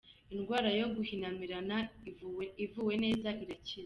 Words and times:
Indwara 0.35 0.69
yo 0.79 0.85
guhinamirana 0.95 1.77
ivuwe 2.65 2.93
neza 3.03 3.29
irakira 3.43 3.79